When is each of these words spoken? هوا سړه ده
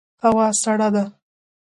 هوا 0.23 0.47
سړه 0.61 0.87
ده 0.95 1.03